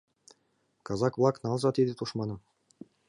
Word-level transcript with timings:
Казак-влак, 0.87 1.35
налза 1.43 1.69
тиде 1.75 1.93
тушманым! 1.97 2.39